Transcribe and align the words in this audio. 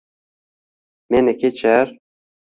Meni 1.09 1.37
kechir 1.37 1.95